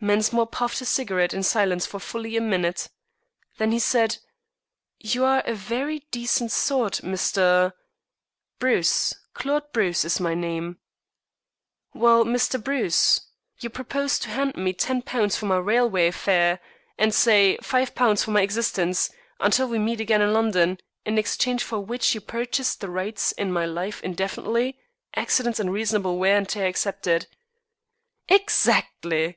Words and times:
Mensmore 0.00 0.46
puffed 0.46 0.78
his 0.78 0.88
cigarette 0.88 1.34
in 1.34 1.42
silence 1.42 1.84
for 1.84 1.98
fully 1.98 2.36
a 2.36 2.40
minute. 2.40 2.88
Then 3.56 3.72
he 3.72 3.80
said: 3.80 4.18
"You 5.00 5.24
are 5.24 5.42
a 5.44 5.52
very 5.56 6.06
decent 6.12 6.52
sort, 6.52 7.00
Mr." 7.02 7.72
"Bruce 8.60 9.12
Claude 9.34 9.72
Bruce 9.72 10.04
is 10.04 10.20
my 10.20 10.34
name." 10.34 10.78
"Well, 11.94 12.24
Mr. 12.24 12.62
Bruce, 12.62 13.26
you 13.58 13.70
propose 13.70 14.20
to 14.20 14.28
hand 14.28 14.54
me 14.56 14.72
£10 14.72 15.36
for 15.36 15.46
my 15.46 15.56
railway 15.58 16.12
fare, 16.12 16.60
and, 16.96 17.12
say, 17.12 17.58
£5 17.60 18.24
for 18.24 18.30
my 18.30 18.42
existence, 18.42 19.10
until 19.40 19.66
we 19.66 19.80
meet 19.80 19.98
again 19.98 20.22
in 20.22 20.32
London, 20.32 20.78
in 21.04 21.18
exchange 21.18 21.64
for 21.64 21.80
which 21.80 22.14
you 22.14 22.20
purchase 22.20 22.76
the 22.76 22.88
rights 22.88 23.32
in 23.32 23.50
my 23.50 23.66
life 23.66 24.00
indefinitely, 24.04 24.78
accidents 25.16 25.58
and 25.58 25.72
reasonable 25.72 26.18
wear 26.18 26.36
and 26.36 26.48
tear 26.48 26.68
excepted." 26.68 27.26
"Exactly!" 28.28 29.36